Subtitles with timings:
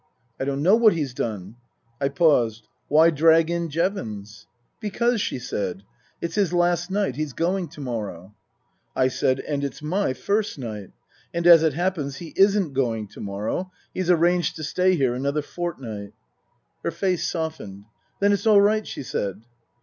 [0.39, 1.57] "I don't know what he's done."
[2.01, 4.47] I paused." Why drag in Jevons?""
[4.81, 5.83] Because," she said,"
[6.21, 7.17] it's his last night.
[7.17, 8.33] He's going to morrow."
[8.95, 10.89] I said," And it's my first night.
[11.35, 13.71] And as it happens he isn't going to morrow.
[13.93, 16.13] He's arranged to stay here another fortnight."
[16.83, 17.83] Her face softened."
[18.19, 19.43] Then it's all right," she said.